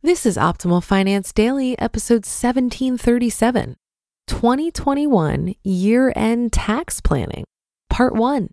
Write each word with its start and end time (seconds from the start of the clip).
This 0.00 0.24
is 0.24 0.36
Optimal 0.36 0.84
Finance 0.84 1.32
Daily, 1.32 1.76
episode 1.76 2.24
1737 2.24 3.74
2021 4.28 5.54
Year 5.64 6.12
End 6.14 6.52
Tax 6.52 7.00
Planning, 7.00 7.42
Part 7.90 8.14
1 8.14 8.48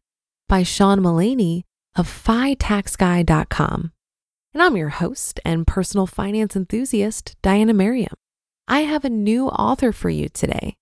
by 0.50 0.64
Sean 0.64 1.04
Mullaney 1.04 1.64
of 1.96 2.08
FiTaxGuy.com. 2.08 3.92
And 4.56 4.64
I'm 4.64 4.76
your 4.76 4.90
host 4.90 5.40
and 5.46 5.68
personal 5.68 6.08
finance 6.08 6.56
enthusiast, 6.56 7.36
Diania 7.44 7.76
Merriam. 7.76 8.16
I 8.68 8.80
have 8.80 9.06
a 9.06 9.10
new 9.12 9.50
author 9.50 9.92
for 9.92 10.10
you 10.10 10.30
today. 10.30 10.74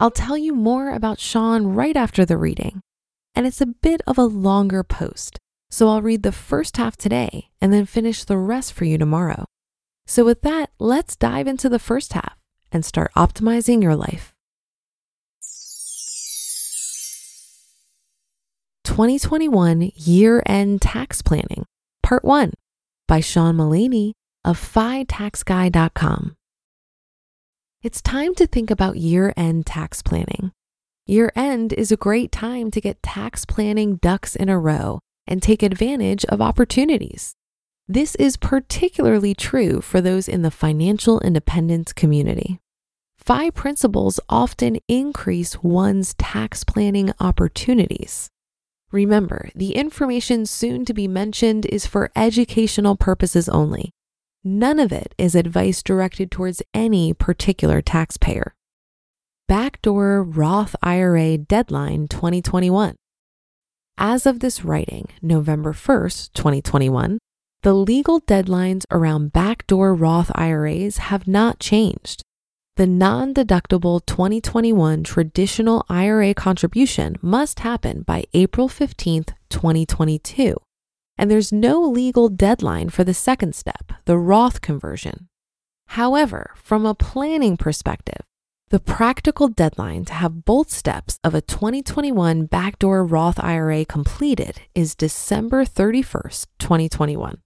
I'll 0.00 0.10
tell 0.10 0.38
you 0.38 0.54
more 0.54 0.94
about 0.94 1.20
Sean 1.20 1.74
right 1.74 1.94
after 1.94 2.24
the 2.24 2.38
reading. 2.38 2.80
And 3.34 3.46
it's 3.46 3.60
a 3.60 3.66
bit 3.66 4.00
of 4.06 4.16
a 4.16 4.24
longer 4.24 4.82
post, 4.82 5.38
so 5.70 5.88
I'll 5.88 6.00
read 6.00 6.22
the 6.22 6.32
first 6.32 6.78
half 6.78 6.96
today 6.96 7.50
and 7.60 7.70
then 7.70 7.84
finish 7.84 8.24
the 8.24 8.38
rest 8.38 8.72
for 8.72 8.86
you 8.86 8.96
tomorrow. 8.96 9.44
So, 10.06 10.24
with 10.24 10.42
that, 10.42 10.70
let's 10.78 11.16
dive 11.16 11.46
into 11.46 11.68
the 11.68 11.78
first 11.78 12.12
half 12.12 12.36
and 12.72 12.84
start 12.84 13.12
optimizing 13.14 13.82
your 13.82 13.96
life. 13.96 14.32
2021 18.84 19.90
Year 19.94 20.42
End 20.46 20.80
Tax 20.80 21.20
Planning, 21.20 21.66
Part 22.02 22.24
1 22.24 22.52
by 23.08 23.20
Sean 23.20 23.56
Mullaney 23.56 24.14
of 24.44 24.58
FiTaxGuy.com. 24.58 26.36
It's 27.82 28.00
time 28.00 28.34
to 28.36 28.46
think 28.46 28.70
about 28.70 28.96
year 28.96 29.34
end 29.36 29.66
tax 29.66 30.02
planning. 30.02 30.52
Year 31.04 31.30
end 31.36 31.72
is 31.72 31.92
a 31.92 31.96
great 31.96 32.32
time 32.32 32.70
to 32.70 32.80
get 32.80 33.02
tax 33.02 33.44
planning 33.44 33.96
ducks 33.96 34.34
in 34.34 34.48
a 34.48 34.58
row 34.58 35.00
and 35.26 35.42
take 35.42 35.62
advantage 35.62 36.24
of 36.24 36.40
opportunities. 36.40 37.34
This 37.88 38.16
is 38.16 38.36
particularly 38.36 39.32
true 39.32 39.80
for 39.80 40.00
those 40.00 40.28
in 40.28 40.42
the 40.42 40.50
financial 40.50 41.20
independence 41.20 41.92
community. 41.92 42.58
FI 43.16 43.50
principles 43.50 44.18
often 44.28 44.78
increase 44.88 45.62
one's 45.62 46.14
tax 46.14 46.64
planning 46.64 47.12
opportunities. 47.20 48.28
Remember, 48.90 49.50
the 49.54 49.76
information 49.76 50.46
soon 50.46 50.84
to 50.84 50.94
be 50.94 51.06
mentioned 51.06 51.64
is 51.66 51.86
for 51.86 52.10
educational 52.16 52.96
purposes 52.96 53.48
only. 53.48 53.92
None 54.42 54.80
of 54.80 54.90
it 54.90 55.14
is 55.16 55.36
advice 55.36 55.80
directed 55.80 56.32
towards 56.32 56.62
any 56.74 57.14
particular 57.14 57.80
taxpayer. 57.82 58.54
Backdoor 59.46 60.24
Roth 60.24 60.74
IRA 60.82 61.38
Deadline 61.38 62.08
2021. 62.08 62.96
As 63.96 64.26
of 64.26 64.40
this 64.40 64.64
writing, 64.64 65.06
November 65.22 65.72
1st, 65.72 66.32
2021, 66.32 67.18
the 67.66 67.74
legal 67.74 68.20
deadlines 68.20 68.84
around 68.92 69.32
backdoor 69.32 69.92
Roth 69.92 70.30
IRAs 70.36 70.98
have 70.98 71.26
not 71.26 71.58
changed. 71.58 72.22
The 72.76 72.86
non 72.86 73.34
deductible 73.34 74.06
2021 74.06 75.02
traditional 75.02 75.84
IRA 75.88 76.32
contribution 76.32 77.16
must 77.20 77.58
happen 77.58 78.02
by 78.02 78.22
April 78.34 78.68
15th, 78.68 79.30
2022. 79.48 80.56
And 81.18 81.28
there's 81.28 81.50
no 81.50 81.82
legal 81.82 82.28
deadline 82.28 82.88
for 82.88 83.02
the 83.02 83.12
second 83.12 83.56
step, 83.56 83.90
the 84.04 84.16
Roth 84.16 84.60
conversion. 84.60 85.26
However, 85.88 86.52
from 86.54 86.86
a 86.86 86.94
planning 86.94 87.56
perspective, 87.56 88.22
the 88.70 88.78
practical 88.78 89.48
deadline 89.48 90.04
to 90.04 90.12
have 90.12 90.44
both 90.44 90.70
steps 90.70 91.18
of 91.24 91.34
a 91.34 91.40
2021 91.40 92.46
backdoor 92.46 93.04
Roth 93.04 93.42
IRA 93.42 93.84
completed 93.84 94.60
is 94.76 94.94
December 94.94 95.64
31st, 95.64 96.46
2021. 96.60 97.38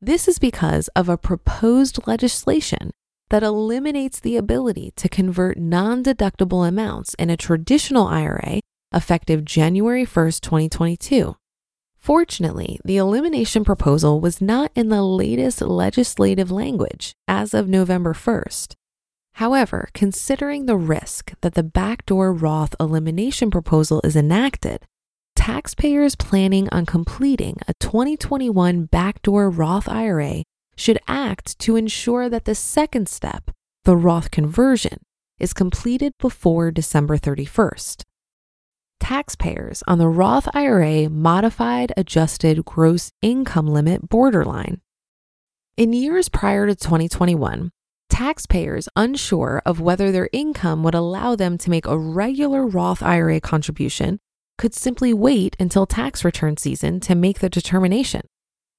This 0.00 0.28
is 0.28 0.38
because 0.38 0.88
of 0.88 1.08
a 1.08 1.16
proposed 1.16 2.06
legislation 2.06 2.90
that 3.30 3.42
eliminates 3.42 4.20
the 4.20 4.36
ability 4.36 4.92
to 4.96 5.08
convert 5.08 5.56
non 5.56 6.04
deductible 6.04 6.68
amounts 6.68 7.14
in 7.14 7.30
a 7.30 7.36
traditional 7.36 8.06
IRA 8.06 8.60
effective 8.92 9.42
January 9.44 10.04
1st, 10.04 10.42
2022. 10.42 11.36
Fortunately, 11.98 12.78
the 12.84 12.98
elimination 12.98 13.64
proposal 13.64 14.20
was 14.20 14.42
not 14.42 14.70
in 14.74 14.90
the 14.90 15.02
latest 15.02 15.62
legislative 15.62 16.50
language 16.50 17.14
as 17.26 17.54
of 17.54 17.66
November 17.66 18.12
1st. 18.12 18.74
However, 19.36 19.88
considering 19.94 20.66
the 20.66 20.76
risk 20.76 21.32
that 21.40 21.54
the 21.54 21.62
backdoor 21.62 22.34
Roth 22.34 22.74
elimination 22.78 23.50
proposal 23.50 24.02
is 24.04 24.14
enacted, 24.14 24.84
taxpayers 25.46 26.16
planning 26.16 26.68
on 26.72 26.84
completing 26.84 27.56
a 27.68 27.74
2021 27.74 28.84
backdoor 28.86 29.48
Roth 29.48 29.88
IRA 29.88 30.42
should 30.76 30.98
act 31.06 31.56
to 31.60 31.76
ensure 31.76 32.28
that 32.28 32.46
the 32.46 32.54
second 32.56 33.08
step, 33.08 33.52
the 33.84 33.96
Roth 33.96 34.32
conversion, 34.32 34.98
is 35.38 35.52
completed 35.52 36.12
before 36.18 36.72
December 36.72 37.16
31st. 37.16 38.02
Taxpayers 38.98 39.84
on 39.86 39.98
the 39.98 40.08
Roth 40.08 40.48
IRA 40.52 41.08
modified 41.08 41.92
adjusted 41.96 42.64
gross 42.64 43.12
income 43.22 43.68
limit 43.68 44.08
borderline. 44.08 44.80
In 45.76 45.92
years 45.92 46.28
prior 46.28 46.66
to 46.66 46.74
2021, 46.74 47.70
taxpayers 48.10 48.88
unsure 48.96 49.62
of 49.64 49.80
whether 49.80 50.10
their 50.10 50.28
income 50.32 50.82
would 50.82 50.96
allow 50.96 51.36
them 51.36 51.56
to 51.58 51.70
make 51.70 51.86
a 51.86 51.96
regular 51.96 52.66
Roth 52.66 53.00
IRA 53.00 53.40
contribution 53.40 54.18
could 54.58 54.74
simply 54.74 55.12
wait 55.12 55.56
until 55.60 55.86
tax 55.86 56.24
return 56.24 56.56
season 56.56 57.00
to 57.00 57.14
make 57.14 57.40
the 57.40 57.48
determination. 57.48 58.22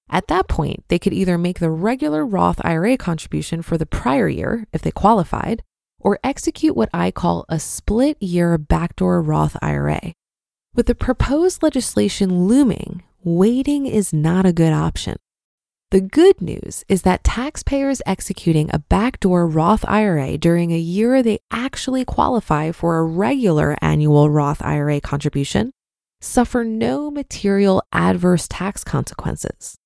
At 0.09 0.27
that 0.27 0.47
point, 0.47 0.83
they 0.87 0.99
could 0.99 1.13
either 1.13 1.37
make 1.37 1.59
the 1.59 1.69
regular 1.69 2.25
Roth 2.25 2.63
IRA 2.63 2.97
contribution 2.97 3.61
for 3.61 3.77
the 3.77 3.85
prior 3.85 4.27
year 4.29 4.65
if 4.71 4.81
they 4.81 4.91
qualified, 4.91 5.63
or 5.99 6.19
execute 6.23 6.75
what 6.75 6.89
I 6.93 7.11
call 7.11 7.45
a 7.49 7.59
split 7.59 8.21
year 8.21 8.57
backdoor 8.57 9.21
Roth 9.21 9.57
IRA. 9.61 10.13
With 10.73 10.85
the 10.85 10.95
proposed 10.95 11.61
legislation 11.61 12.47
looming, 12.47 13.03
waiting 13.23 13.85
is 13.85 14.13
not 14.13 14.45
a 14.45 14.53
good 14.53 14.73
option. 14.73 15.17
The 15.89 16.01
good 16.01 16.41
news 16.41 16.83
is 16.89 17.03
that 17.03 17.23
taxpayers 17.23 18.01
executing 18.05 18.69
a 18.73 18.79
backdoor 18.79 19.47
Roth 19.47 19.85
IRA 19.87 20.37
during 20.37 20.73
a 20.73 20.77
year 20.77 21.23
they 21.23 21.39
actually 21.49 22.03
qualify 22.03 22.73
for 22.73 22.97
a 22.97 23.05
regular 23.05 23.77
annual 23.81 24.29
Roth 24.29 24.61
IRA 24.61 24.99
contribution 24.99 25.71
suffer 26.19 26.65
no 26.65 27.09
material 27.09 27.81
adverse 27.93 28.49
tax 28.49 28.83
consequences. 28.83 29.77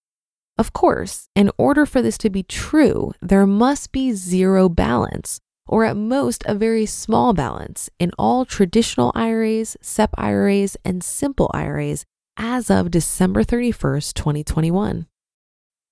Of 0.57 0.74
course, 0.74 1.27
in 1.36 1.51
order 1.59 1.86
for 1.86 2.01
this 2.01 2.18
to 2.19 2.31
be 2.31 2.42
true, 2.42 3.12
there 3.21 3.45
must 3.45 3.92
be 3.92 4.12
zero 4.13 4.69
balance, 4.69 5.39
or 5.68 5.86
at 5.86 5.95
most 5.95 6.44
a 6.48 6.56
very 6.56 6.88
small 6.88 7.33
balance, 7.33 7.92
in 8.00 8.12
all 8.18 8.44
traditional 8.44 9.12
IRAs, 9.13 9.77
SEP 9.81 10.15
IRAs, 10.18 10.77
and 10.83 11.03
simple 11.03 11.51
IRAs 11.53 12.06
as 12.38 12.71
of 12.71 12.89
December 12.89 13.44
31st, 13.44 14.15
2021. 14.15 15.06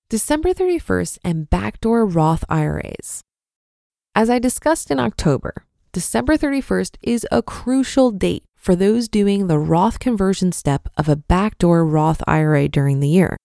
December 0.10 0.56
31st 0.56 1.20
and 1.24 1.52
backdoor 1.52 2.04
Roth 2.04 2.44
IRAs. 2.50 3.22
As 4.16 4.28
I 4.28 4.40
discussed 4.40 4.90
in 4.90 5.00
October, 5.00 5.54
December 5.92 6.36
31st 6.36 6.96
is 7.04 7.28
a 7.32 7.44
crucial 7.44 8.10
date 8.10 8.44
for 8.56 8.76
those 8.76 9.08
doing 9.08 9.46
the 9.46 9.60
Roth 9.60 10.00
conversion 10.00 10.52
step 10.52 10.88
of 10.98 11.08
a 11.08 11.16
backdoor 11.16 11.86
Roth 11.86 12.24
IRA 12.26 12.68
during 12.68 13.02
the 13.02 13.08
year. 13.08 13.38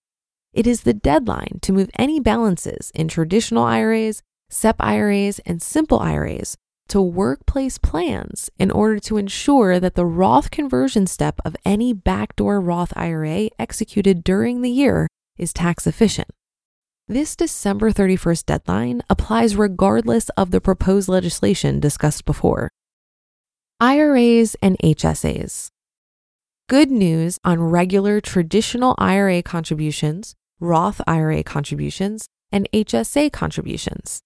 It 0.53 0.65
is 0.65 0.81
the 0.81 0.95
deadline 0.95 1.59
to 1.61 1.71
move 1.71 1.91
any 1.99 2.19
balances 2.19 2.91
in 2.95 3.09
traditional 3.09 3.63
IRAs, 3.63 4.23
SEP 4.49 4.77
IRAs, 4.79 5.37
and 5.45 5.61
simple 5.61 5.99
IRAs 5.99 6.57
to 6.87 6.99
workplace 6.99 7.77
plans 7.77 8.49
in 8.57 8.71
order 8.71 8.97
to 9.01 9.17
ensure 9.17 9.79
that 9.79 9.93
the 9.93 10.07
Roth 10.07 10.49
conversion 10.49 11.05
step 11.05 11.39
of 11.45 11.55
any 11.63 11.93
backdoor 11.93 12.59
Roth 12.59 12.91
IRA 12.95 13.49
executed 13.59 14.23
during 14.23 14.63
the 14.63 14.71
year 14.71 15.07
is 15.37 15.53
tax 15.53 15.85
efficient. 15.85 16.29
This 17.07 17.35
December 17.35 17.91
31st 17.91 18.45
deadline 18.47 19.03
applies 19.11 19.55
regardless 19.55 20.29
of 20.29 20.49
the 20.49 20.59
proposed 20.59 21.07
legislation 21.07 21.79
discussed 21.79 22.25
before. 22.25 22.71
IRAs 23.79 24.55
and 24.59 24.75
HSAs. 24.79 25.69
Good 26.67 26.89
news 26.89 27.37
on 27.43 27.59
regular 27.61 28.19
traditional 28.19 28.95
IRA 28.97 29.43
contributions, 29.43 30.33
Roth 30.59 30.99
IRA 31.05 31.43
contributions, 31.43 32.25
and 32.51 32.67
HSA 32.73 33.31
contributions. 33.31 34.21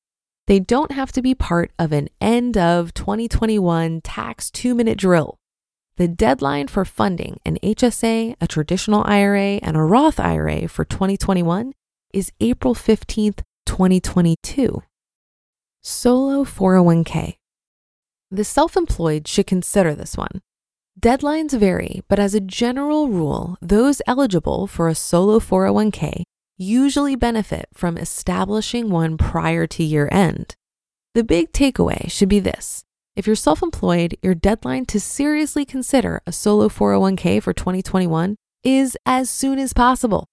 They 0.47 0.61
don't 0.61 0.93
have 0.93 1.11
to 1.11 1.21
be 1.21 1.35
part 1.35 1.73
of 1.77 1.91
an 1.91 2.07
end 2.21 2.57
of 2.57 2.93
2021 2.93 3.99
tax 3.99 4.49
two 4.49 4.73
minute 4.73 4.97
drill. 4.97 5.35
The 5.97 6.07
deadline 6.07 6.69
for 6.69 6.85
funding 6.85 7.41
an 7.43 7.57
HSA, 7.61 8.35
a 8.39 8.47
traditional 8.47 9.03
IRA, 9.05 9.59
and 9.61 9.75
a 9.75 9.81
Roth 9.81 10.17
IRA 10.17 10.69
for 10.69 10.85
2021 10.85 11.73
is 12.13 12.31
April 12.39 12.73
15th, 12.73 13.41
2022. 13.65 14.81
Solo 15.81 16.43
401k. 16.43 17.35
The 18.31 18.43
self 18.43 18.75
employed 18.75 19.27
should 19.27 19.47
consider 19.47 19.95
this 19.95 20.17
one. 20.17 20.41
Deadlines 20.99 21.57
vary, 21.57 22.01
but 22.07 22.19
as 22.19 22.33
a 22.33 22.41
general 22.41 23.07
rule, 23.07 23.57
those 23.61 24.01
eligible 24.05 24.67
for 24.67 24.87
a 24.87 24.95
solo 24.95 25.39
401k 25.39 26.23
usually 26.57 27.15
benefit 27.15 27.69
from 27.73 27.97
establishing 27.97 28.89
one 28.89 29.17
prior 29.17 29.65
to 29.67 29.83
year 29.83 30.09
end. 30.11 30.55
The 31.13 31.23
big 31.23 31.51
takeaway 31.53 32.11
should 32.11 32.29
be 32.29 32.39
this 32.39 32.83
if 33.19 33.27
you're 33.27 33.35
self 33.35 33.61
employed, 33.61 34.17
your 34.23 34.33
deadline 34.33 34.85
to 34.85 34.97
seriously 34.97 35.65
consider 35.65 36.21
a 36.25 36.31
solo 36.31 36.69
401k 36.69 37.43
for 37.43 37.51
2021 37.51 38.37
is 38.63 38.95
as 39.05 39.29
soon 39.29 39.59
as 39.59 39.73
possible. 39.73 40.28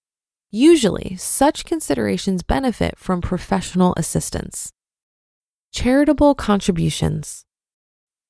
Usually, 0.56 1.16
such 1.16 1.66
considerations 1.66 2.42
benefit 2.42 2.98
from 2.98 3.20
professional 3.20 3.92
assistance. 3.98 4.72
Charitable 5.70 6.34
contributions. 6.34 7.44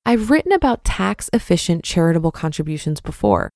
I've 0.05 0.29
written 0.29 0.51
about 0.51 0.83
tax 0.83 1.31
efficient 1.33 1.85
charitable 1.85 2.33
contributions 2.33 3.01
before. 3.01 3.49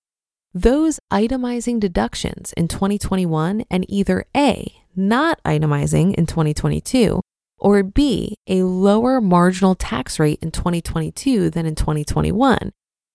Those 0.55 1.01
itemizing 1.13 1.81
deductions 1.81 2.53
in 2.53 2.69
2021 2.69 3.65
and 3.73 3.85
either 3.89 4.25
A, 4.37 4.73
not 4.95 5.43
itemizing 5.45 6.15
in 6.15 6.27
2022, 6.27 7.21
or 7.59 7.83
B, 7.83 8.37
a 8.47 8.63
lower 8.63 9.21
marginal 9.21 9.75
tax 9.75 10.21
rate 10.21 10.39
in 10.41 10.53
2022 10.53 11.51
than 11.51 11.67
in 11.67 11.75
2021, 11.75 12.71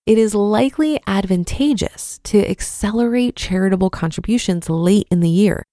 it 0.06 0.16
is 0.16 0.34
likely 0.34 1.00
advantageous 1.06 2.20
to 2.24 2.48
accelerate 2.48 3.36
charitable 3.36 3.90
contributions 3.90 4.70
late 4.70 5.08
in 5.10 5.20
the 5.20 5.28
year. 5.28 5.64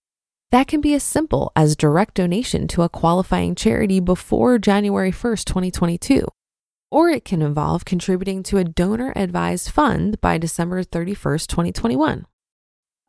That 0.51 0.67
can 0.67 0.81
be 0.81 0.93
as 0.93 1.03
simple 1.03 1.51
as 1.55 1.75
direct 1.75 2.15
donation 2.15 2.67
to 2.69 2.81
a 2.81 2.89
qualifying 2.89 3.55
charity 3.55 3.99
before 3.99 4.59
January 4.59 5.11
1st, 5.11 5.45
2022 5.45 6.27
or 6.93 7.09
it 7.09 7.25
can 7.25 7.41
involve 7.41 7.85
contributing 7.85 8.43
to 8.43 8.59
a 8.59 8.63
donor 8.63 9.11
advised 9.15 9.67
fund 9.67 10.21
by 10.21 10.37
December 10.37 10.83
31st, 10.83 11.47
2021. 11.47 12.27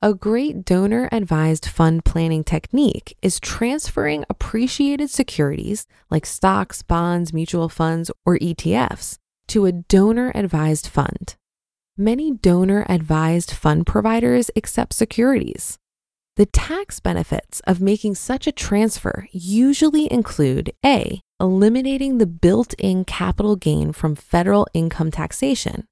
A 0.00 0.14
great 0.14 0.64
donor 0.64 1.06
advised 1.12 1.66
fund 1.66 2.02
planning 2.02 2.44
technique 2.44 3.14
is 3.20 3.38
transferring 3.38 4.24
appreciated 4.30 5.10
securities 5.10 5.86
like 6.10 6.24
stocks, 6.24 6.80
bonds, 6.80 7.34
mutual 7.34 7.68
funds, 7.68 8.10
or 8.24 8.38
ETFs 8.38 9.18
to 9.48 9.66
a 9.66 9.72
donor 9.72 10.32
advised 10.34 10.86
fund. 10.86 11.36
Many 11.96 12.32
donor 12.32 12.84
advised 12.88 13.50
fund 13.50 13.86
providers 13.86 14.50
accept 14.56 14.92
securities. 14.94 15.78
The 16.36 16.46
tax 16.46 16.98
benefits 16.98 17.60
of 17.60 17.80
making 17.80 18.16
such 18.16 18.48
a 18.48 18.52
transfer 18.52 19.28
usually 19.30 20.12
include 20.12 20.72
A, 20.84 21.20
eliminating 21.38 22.18
the 22.18 22.26
built 22.26 22.74
in 22.74 23.04
capital 23.04 23.54
gain 23.54 23.92
from 23.92 24.16
federal 24.16 24.66
income 24.74 25.12
taxation, 25.12 25.86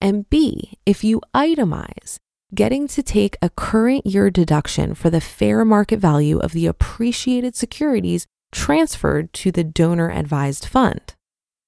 and 0.00 0.28
B, 0.28 0.78
if 0.84 1.04
you 1.04 1.20
itemize, 1.32 2.18
getting 2.52 2.88
to 2.88 3.02
take 3.02 3.36
a 3.40 3.50
current 3.50 4.06
year 4.06 4.30
deduction 4.30 4.94
for 4.94 5.10
the 5.10 5.20
fair 5.20 5.64
market 5.64 6.00
value 6.00 6.38
of 6.38 6.52
the 6.52 6.66
appreciated 6.66 7.54
securities 7.54 8.26
transferred 8.52 9.32
to 9.32 9.52
the 9.52 9.64
donor 9.64 10.10
advised 10.10 10.64
fund. 10.66 11.13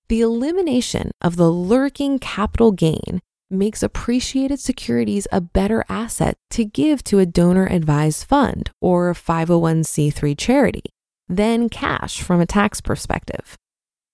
The 0.09 0.21
elimination 0.21 1.11
of 1.21 1.37
the 1.37 1.51
lurking 1.51 2.21
capital 2.21 2.71
gain 2.71 3.21
makes 3.51 3.83
appreciated 3.83 4.61
securities 4.61 5.27
a 5.33 5.41
better 5.41 5.85
asset 5.89 6.37
to 6.51 6.65
give 6.65 7.03
to 7.05 7.19
a 7.19 7.27
donor 7.27 7.67
advised 7.67 8.25
fund 8.25 8.71
or 8.81 9.13
501c3 9.15 10.37
charity 10.39 10.85
than 11.29 11.69
cash 11.69 12.23
from 12.23 12.41
a 12.41 12.47
tax 12.47 12.81
perspective. 12.81 13.57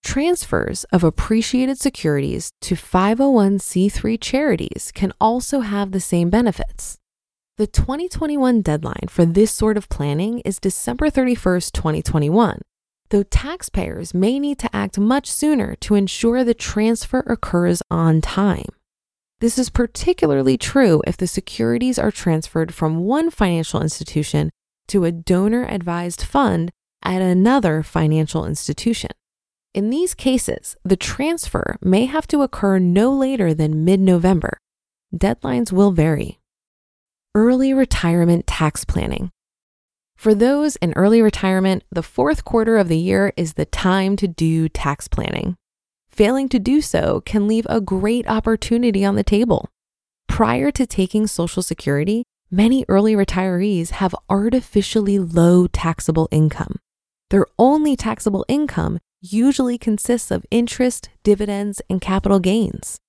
Transfers 0.02 0.84
of 0.84 1.04
appreciated 1.04 1.78
securities 1.78 2.52
to 2.62 2.74
501c3 2.74 4.18
charities 4.20 4.90
can 4.94 5.12
also 5.20 5.60
have 5.60 5.92
the 5.92 6.00
same 6.00 6.30
benefits. 6.30 6.98
The 7.58 7.66
2021 7.66 8.62
deadline 8.62 9.08
for 9.08 9.24
this 9.24 9.52
sort 9.52 9.76
of 9.76 9.88
planning 9.88 10.40
is 10.40 10.58
December 10.58 11.10
31st, 11.10 11.72
2021, 11.72 12.62
though 13.12 13.22
taxpayers 13.22 14.14
may 14.14 14.38
need 14.38 14.58
to 14.58 14.74
act 14.74 14.98
much 14.98 15.30
sooner 15.30 15.76
to 15.76 15.94
ensure 15.94 16.42
the 16.42 16.54
transfer 16.54 17.18
occurs 17.26 17.82
on 17.90 18.22
time. 18.22 18.64
This 19.38 19.58
is 19.58 19.68
particularly 19.68 20.56
true 20.56 21.02
if 21.06 21.18
the 21.18 21.26
securities 21.26 21.98
are 21.98 22.10
transferred 22.10 22.72
from 22.72 23.04
one 23.04 23.30
financial 23.30 23.82
institution 23.82 24.50
to 24.88 25.04
a 25.04 25.12
donor 25.12 25.64
advised 25.64 26.22
fund 26.22 26.70
at 27.02 27.20
another 27.20 27.82
financial 27.82 28.46
institution. 28.46 29.10
In 29.74 29.90
these 29.90 30.14
cases, 30.14 30.76
the 30.82 30.96
transfer 30.96 31.76
may 31.82 32.06
have 32.06 32.26
to 32.28 32.40
occur 32.40 32.78
no 32.78 33.12
later 33.12 33.52
than 33.52 33.84
mid 33.84 34.00
November. 34.00 34.56
Deadlines 35.14 35.70
will 35.70 35.92
vary. 35.92 36.38
Early 37.34 37.74
retirement 37.74 38.46
tax 38.46 38.86
planning. 38.86 39.30
For 40.22 40.36
those 40.36 40.76
in 40.76 40.92
early 40.92 41.20
retirement, 41.20 41.82
the 41.90 42.00
fourth 42.00 42.44
quarter 42.44 42.76
of 42.76 42.86
the 42.86 42.96
year 42.96 43.32
is 43.36 43.54
the 43.54 43.64
time 43.64 44.14
to 44.18 44.28
do 44.28 44.68
tax 44.68 45.08
planning. 45.08 45.56
Failing 46.10 46.48
to 46.50 46.60
do 46.60 46.80
so 46.80 47.20
can 47.22 47.48
leave 47.48 47.66
a 47.68 47.80
great 47.80 48.28
opportunity 48.28 49.04
on 49.04 49.16
the 49.16 49.24
table. 49.24 49.68
Prior 50.28 50.70
to 50.70 50.86
taking 50.86 51.26
Social 51.26 51.60
Security, 51.60 52.22
many 52.52 52.84
early 52.88 53.16
retirees 53.16 53.90
have 53.90 54.14
artificially 54.30 55.18
low 55.18 55.66
taxable 55.66 56.28
income. 56.30 56.76
Their 57.30 57.46
only 57.58 57.96
taxable 57.96 58.44
income 58.46 59.00
usually 59.20 59.76
consists 59.76 60.30
of 60.30 60.46
interest, 60.52 61.10
dividends, 61.24 61.82
and 61.90 62.00
capital 62.00 62.38
gains. 62.38 63.00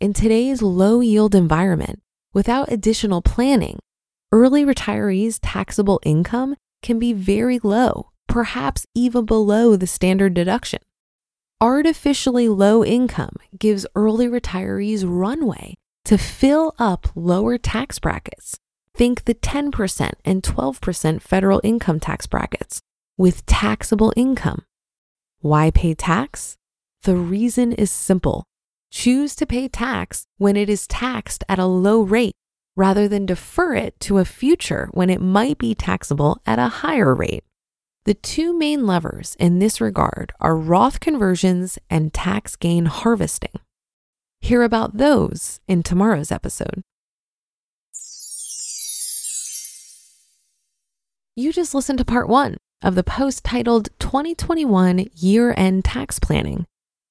In 0.00 0.14
today's 0.14 0.62
low 0.62 1.00
yield 1.00 1.34
environment, 1.34 2.00
without 2.32 2.72
additional 2.72 3.20
planning, 3.20 3.80
early 4.34 4.64
retirees' 4.64 5.38
taxable 5.40 6.00
income 6.04 6.56
can 6.82 6.98
be 6.98 7.12
very 7.12 7.60
low, 7.62 8.10
perhaps 8.26 8.84
even 8.92 9.24
below 9.24 9.76
the 9.76 9.86
standard 9.86 10.34
deduction. 10.34 10.80
Artificially 11.60 12.48
low 12.48 12.84
income 12.84 13.36
gives 13.56 13.86
early 13.94 14.26
retirees 14.26 15.04
runway 15.06 15.74
to 16.04 16.18
fill 16.18 16.74
up 16.80 17.06
lower 17.14 17.56
tax 17.56 18.00
brackets. 18.00 18.58
Think 18.96 19.24
the 19.24 19.36
10% 19.36 20.12
and 20.24 20.42
12% 20.42 21.22
federal 21.22 21.60
income 21.62 22.00
tax 22.00 22.26
brackets 22.26 22.80
with 23.16 23.46
taxable 23.46 24.12
income. 24.16 24.62
Why 25.42 25.70
pay 25.70 25.94
tax? 25.94 26.56
The 27.04 27.14
reason 27.14 27.72
is 27.72 27.92
simple. 27.92 28.42
Choose 28.90 29.36
to 29.36 29.46
pay 29.46 29.68
tax 29.68 30.26
when 30.38 30.56
it 30.56 30.68
is 30.68 30.88
taxed 30.88 31.44
at 31.48 31.60
a 31.60 31.66
low 31.66 32.02
rate 32.02 32.34
rather 32.76 33.06
than 33.08 33.26
defer 33.26 33.74
it 33.74 33.98
to 34.00 34.18
a 34.18 34.24
future 34.24 34.88
when 34.92 35.10
it 35.10 35.20
might 35.20 35.58
be 35.58 35.74
taxable 35.74 36.40
at 36.46 36.58
a 36.58 36.68
higher 36.68 37.14
rate. 37.14 37.44
The 38.04 38.14
two 38.14 38.56
main 38.56 38.86
levers 38.86 39.36
in 39.38 39.60
this 39.60 39.80
regard 39.80 40.32
are 40.40 40.56
Roth 40.56 41.00
conversions 41.00 41.78
and 41.88 42.12
tax 42.12 42.56
gain 42.56 42.86
harvesting. 42.86 43.58
Hear 44.40 44.62
about 44.62 44.98
those 44.98 45.60
in 45.66 45.82
tomorrow's 45.82 46.30
episode. 46.30 46.82
You 51.36 51.52
just 51.52 51.74
listened 51.74 51.98
to 51.98 52.04
part 52.04 52.28
one 52.28 52.58
of 52.82 52.94
the 52.94 53.02
post 53.02 53.42
titled 53.44 53.88
2021 53.98 55.06
Year 55.16 55.54
End 55.56 55.84
Tax 55.84 56.18
Planning. 56.18 56.66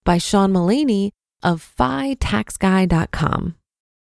by 0.06 0.18
Sean 0.18 0.52
Mullaney 0.52 1.12
of 1.42 1.74
FiTaxGuy.com. 1.78 3.56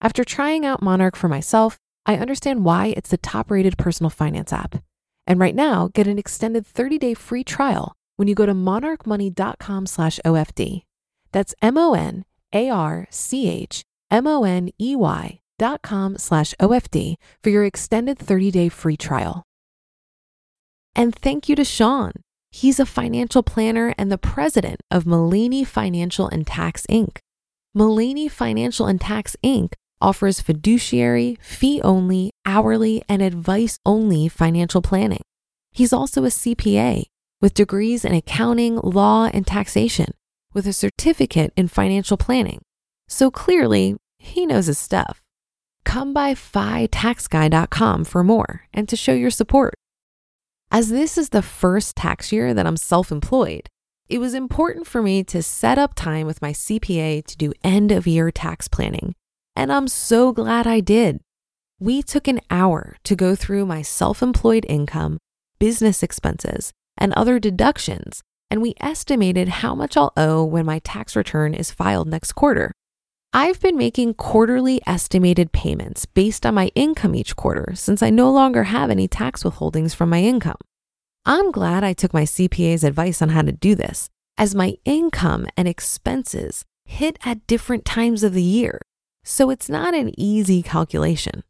After 0.00 0.24
trying 0.24 0.64
out 0.64 0.82
Monarch 0.82 1.14
for 1.14 1.28
myself, 1.28 1.78
I 2.06 2.16
understand 2.16 2.64
why 2.64 2.94
it's 2.96 3.10
the 3.10 3.18
top-rated 3.18 3.76
personal 3.76 4.10
finance 4.10 4.52
app. 4.52 4.82
And 5.26 5.38
right 5.38 5.54
now, 5.54 5.90
get 5.92 6.06
an 6.06 6.18
extended 6.18 6.66
30-day 6.66 7.14
free 7.14 7.44
trial 7.44 7.94
when 8.16 8.26
you 8.26 8.34
go 8.34 8.46
to 8.46 8.54
monarchmoney.com 8.54 9.86
slash 9.86 10.18
OFD. 10.24 10.82
That's 11.32 11.54
M-O-N-A-R-C-H 11.62 12.24
M-O-N-E-Y 14.10 15.40
dot 15.58 15.82
com 15.82 16.16
slash 16.18 16.54
OFD 16.60 17.14
for 17.42 17.50
your 17.50 17.64
extended 17.64 18.18
30-day 18.18 18.68
free 18.70 18.96
trial. 18.96 19.44
And 20.96 21.14
thank 21.14 21.48
you 21.48 21.54
to 21.56 21.64
Sean. 21.64 22.12
He's 22.50 22.80
a 22.80 22.86
financial 22.86 23.42
planner 23.44 23.94
and 23.96 24.10
the 24.10 24.18
president 24.18 24.80
of 24.90 25.06
Mullaney 25.06 25.62
Financial 25.62 26.26
and 26.26 26.46
Tax 26.46 26.86
Inc. 26.90 27.18
Mullaney 27.74 28.26
Financial 28.28 28.86
and 28.86 29.00
Tax 29.00 29.36
Inc. 29.44 29.74
offers 30.00 30.40
fiduciary, 30.40 31.36
fee-only, 31.40 32.32
hourly, 32.46 33.02
and 33.08 33.22
advice-only 33.22 34.28
financial 34.28 34.82
planning. 34.82 35.22
He's 35.70 35.92
also 35.92 36.24
a 36.24 36.28
CPA 36.28 37.04
with 37.40 37.54
degrees 37.54 38.04
in 38.04 38.14
accounting, 38.14 38.76
law, 38.76 39.30
and 39.32 39.46
taxation 39.46 40.12
with 40.52 40.66
a 40.66 40.72
certificate 40.72 41.52
in 41.56 41.68
financial 41.68 42.16
planning. 42.16 42.60
So 43.08 43.30
clearly, 43.30 43.96
he 44.18 44.46
knows 44.46 44.66
his 44.66 44.78
stuff. 44.78 45.22
Come 45.84 46.12
by 46.12 46.34
FiTaxGuy.com 46.34 48.04
for 48.04 48.22
more 48.22 48.66
and 48.72 48.88
to 48.88 48.96
show 48.96 49.12
your 49.12 49.30
support. 49.30 49.74
As 50.70 50.90
this 50.90 51.18
is 51.18 51.30
the 51.30 51.42
first 51.42 51.96
tax 51.96 52.30
year 52.30 52.54
that 52.54 52.66
I'm 52.66 52.76
self 52.76 53.10
employed, 53.10 53.68
it 54.08 54.18
was 54.18 54.34
important 54.34 54.86
for 54.86 55.02
me 55.02 55.24
to 55.24 55.42
set 55.42 55.78
up 55.78 55.94
time 55.94 56.26
with 56.26 56.42
my 56.42 56.52
CPA 56.52 57.24
to 57.26 57.36
do 57.36 57.52
end 57.64 57.90
of 57.90 58.06
year 58.06 58.30
tax 58.30 58.68
planning. 58.68 59.14
And 59.60 59.70
I'm 59.70 59.88
so 59.88 60.32
glad 60.32 60.66
I 60.66 60.80
did. 60.80 61.20
We 61.78 62.00
took 62.00 62.26
an 62.26 62.40
hour 62.50 62.96
to 63.04 63.14
go 63.14 63.34
through 63.34 63.66
my 63.66 63.82
self 63.82 64.22
employed 64.22 64.64
income, 64.66 65.18
business 65.58 66.02
expenses, 66.02 66.72
and 66.96 67.12
other 67.12 67.38
deductions, 67.38 68.22
and 68.50 68.62
we 68.62 68.72
estimated 68.80 69.48
how 69.60 69.74
much 69.74 69.98
I'll 69.98 70.14
owe 70.16 70.42
when 70.42 70.64
my 70.64 70.78
tax 70.78 71.14
return 71.14 71.52
is 71.52 71.70
filed 71.70 72.08
next 72.08 72.32
quarter. 72.32 72.72
I've 73.34 73.60
been 73.60 73.76
making 73.76 74.14
quarterly 74.14 74.80
estimated 74.86 75.52
payments 75.52 76.06
based 76.06 76.46
on 76.46 76.54
my 76.54 76.70
income 76.74 77.14
each 77.14 77.36
quarter 77.36 77.74
since 77.74 78.02
I 78.02 78.08
no 78.08 78.32
longer 78.32 78.64
have 78.64 78.88
any 78.88 79.08
tax 79.08 79.42
withholdings 79.42 79.94
from 79.94 80.08
my 80.08 80.22
income. 80.22 80.56
I'm 81.26 81.50
glad 81.50 81.84
I 81.84 81.92
took 81.92 82.14
my 82.14 82.22
CPA's 82.24 82.82
advice 82.82 83.20
on 83.20 83.28
how 83.28 83.42
to 83.42 83.52
do 83.52 83.74
this, 83.74 84.08
as 84.38 84.54
my 84.54 84.76
income 84.86 85.46
and 85.54 85.68
expenses 85.68 86.64
hit 86.86 87.18
at 87.26 87.46
different 87.46 87.84
times 87.84 88.22
of 88.22 88.32
the 88.32 88.42
year, 88.42 88.80
so 89.30 89.48
it's 89.48 89.68
not 89.68 89.94
an 89.94 90.12
easy 90.18 90.60
calculation. 90.60 91.44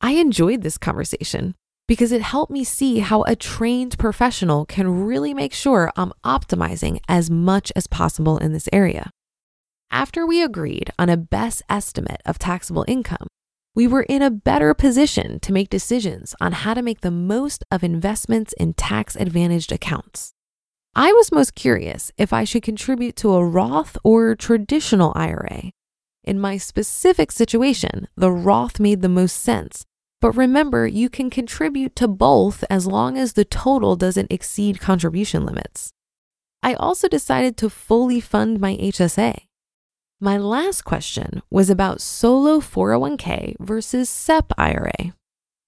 I 0.00 0.12
enjoyed 0.12 0.62
this 0.62 0.78
conversation 0.78 1.56
because 1.88 2.12
it 2.12 2.22
helped 2.22 2.52
me 2.52 2.62
see 2.62 3.00
how 3.00 3.22
a 3.22 3.34
trained 3.34 3.98
professional 3.98 4.64
can 4.64 5.04
really 5.04 5.34
make 5.34 5.52
sure 5.52 5.92
I'm 5.96 6.12
optimizing 6.24 7.00
as 7.08 7.28
much 7.28 7.72
as 7.74 7.88
possible 7.88 8.38
in 8.38 8.52
this 8.52 8.68
area. 8.72 9.10
After 9.90 10.24
we 10.24 10.42
agreed 10.42 10.90
on 10.98 11.08
a 11.08 11.16
best 11.16 11.62
estimate 11.68 12.20
of 12.24 12.38
taxable 12.38 12.84
income, 12.86 13.26
we 13.74 13.88
were 13.88 14.02
in 14.02 14.22
a 14.22 14.30
better 14.30 14.72
position 14.72 15.40
to 15.40 15.52
make 15.52 15.68
decisions 15.68 16.34
on 16.40 16.52
how 16.52 16.74
to 16.74 16.82
make 16.82 17.00
the 17.00 17.10
most 17.10 17.64
of 17.72 17.82
investments 17.82 18.52
in 18.54 18.74
tax 18.74 19.16
advantaged 19.16 19.72
accounts. 19.72 20.32
I 20.94 21.12
was 21.12 21.32
most 21.32 21.54
curious 21.54 22.12
if 22.16 22.32
I 22.32 22.44
should 22.44 22.62
contribute 22.62 23.16
to 23.16 23.34
a 23.34 23.44
Roth 23.44 23.98
or 24.04 24.34
traditional 24.34 25.12
IRA. 25.14 25.72
In 26.26 26.40
my 26.40 26.56
specific 26.56 27.30
situation, 27.30 28.08
the 28.16 28.32
Roth 28.32 28.80
made 28.80 29.00
the 29.00 29.08
most 29.08 29.36
sense. 29.36 29.86
But 30.20 30.32
remember, 30.32 30.84
you 30.86 31.08
can 31.08 31.30
contribute 31.30 31.94
to 31.96 32.08
both 32.08 32.64
as 32.68 32.86
long 32.86 33.16
as 33.16 33.34
the 33.34 33.44
total 33.44 33.94
doesn't 33.94 34.32
exceed 34.32 34.80
contribution 34.80 35.46
limits. 35.46 35.92
I 36.64 36.74
also 36.74 37.06
decided 37.06 37.56
to 37.58 37.70
fully 37.70 38.18
fund 38.20 38.58
my 38.58 38.76
HSA. 38.76 39.46
My 40.20 40.36
last 40.36 40.82
question 40.82 41.42
was 41.48 41.70
about 41.70 42.00
solo 42.00 42.58
401k 42.58 43.54
versus 43.60 44.10
SEP 44.10 44.52
IRA. 44.58 45.14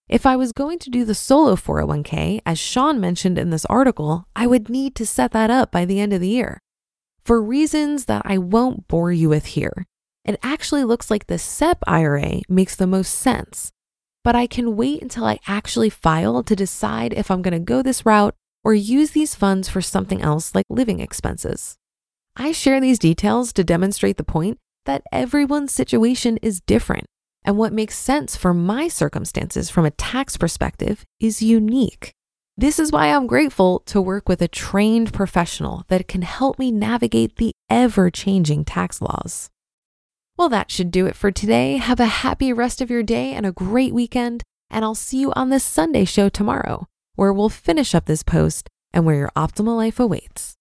If 0.08 0.24
I 0.24 0.34
was 0.36 0.52
going 0.52 0.78
to 0.80 0.90
do 0.90 1.04
the 1.04 1.14
solo 1.14 1.54
401k, 1.54 2.40
as 2.46 2.58
Sean 2.58 2.98
mentioned 2.98 3.38
in 3.38 3.50
this 3.50 3.66
article, 3.66 4.26
I 4.34 4.48
would 4.48 4.68
need 4.68 4.96
to 4.96 5.06
set 5.06 5.32
that 5.32 5.50
up 5.50 5.70
by 5.70 5.84
the 5.84 6.00
end 6.00 6.14
of 6.14 6.20
the 6.20 6.28
year. 6.28 6.58
For 7.20 7.42
reasons 7.42 8.06
that 8.06 8.22
I 8.24 8.38
won't 8.38 8.88
bore 8.88 9.12
you 9.12 9.28
with 9.28 9.46
here, 9.46 9.86
it 10.24 10.38
actually 10.42 10.84
looks 10.84 11.10
like 11.10 11.26
the 11.26 11.38
SEP 11.38 11.78
IRA 11.86 12.42
makes 12.48 12.76
the 12.76 12.86
most 12.86 13.14
sense. 13.14 13.72
But 14.24 14.36
I 14.36 14.46
can 14.46 14.76
wait 14.76 15.00
until 15.00 15.24
I 15.24 15.38
actually 15.46 15.90
file 15.90 16.42
to 16.42 16.56
decide 16.56 17.12
if 17.12 17.30
I'm 17.30 17.42
going 17.42 17.52
to 17.52 17.58
go 17.58 17.82
this 17.82 18.04
route 18.04 18.34
or 18.64 18.74
use 18.74 19.12
these 19.12 19.34
funds 19.34 19.68
for 19.68 19.80
something 19.80 20.20
else 20.20 20.54
like 20.54 20.66
living 20.68 21.00
expenses. 21.00 21.76
I 22.36 22.52
share 22.52 22.80
these 22.80 22.98
details 22.98 23.52
to 23.54 23.64
demonstrate 23.64 24.16
the 24.16 24.24
point 24.24 24.58
that 24.84 25.02
everyone's 25.12 25.72
situation 25.72 26.38
is 26.38 26.60
different, 26.60 27.06
and 27.44 27.56
what 27.56 27.72
makes 27.72 27.96
sense 27.96 28.36
for 28.36 28.52
my 28.54 28.88
circumstances 28.88 29.70
from 29.70 29.84
a 29.84 29.90
tax 29.90 30.36
perspective 30.36 31.04
is 31.20 31.42
unique. 31.42 32.12
This 32.56 32.78
is 32.78 32.90
why 32.90 33.06
I'm 33.06 33.26
grateful 33.26 33.80
to 33.86 34.00
work 34.00 34.28
with 34.28 34.42
a 34.42 34.48
trained 34.48 35.12
professional 35.12 35.84
that 35.88 36.08
can 36.08 36.22
help 36.22 36.58
me 36.58 36.72
navigate 36.72 37.36
the 37.36 37.52
ever 37.70 38.10
changing 38.10 38.64
tax 38.64 39.00
laws. 39.00 39.48
Well, 40.38 40.48
that 40.50 40.70
should 40.70 40.92
do 40.92 41.06
it 41.06 41.16
for 41.16 41.32
today. 41.32 41.78
Have 41.78 41.98
a 41.98 42.06
happy 42.06 42.52
rest 42.52 42.80
of 42.80 42.90
your 42.90 43.02
day 43.02 43.32
and 43.32 43.44
a 43.44 43.50
great 43.50 43.92
weekend. 43.92 44.44
And 44.70 44.84
I'll 44.84 44.94
see 44.94 45.18
you 45.18 45.32
on 45.32 45.48
the 45.48 45.58
Sunday 45.58 46.04
show 46.04 46.28
tomorrow, 46.28 46.86
where 47.16 47.32
we'll 47.32 47.48
finish 47.48 47.92
up 47.92 48.04
this 48.04 48.22
post 48.22 48.68
and 48.92 49.04
where 49.04 49.16
your 49.16 49.32
optimal 49.34 49.76
life 49.76 49.98
awaits. 49.98 50.54